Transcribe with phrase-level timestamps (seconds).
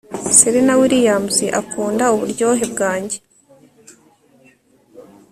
[0.37, 3.17] serena williams akunda uburyohe bwanjye